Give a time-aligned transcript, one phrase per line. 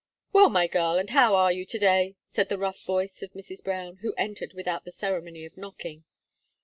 [0.33, 3.63] "Well, my girl, and how are you to day?" said the rough voice of Mrs.
[3.63, 6.05] Brown, who entered without the ceremony of knocking.